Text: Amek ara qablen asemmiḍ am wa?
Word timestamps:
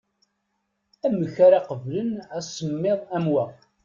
Amek 1.05 1.35
ara 1.45 1.59
qablen 1.67 2.11
asemmiḍ 2.37 2.99
am 3.15 3.25
wa? 3.33 3.43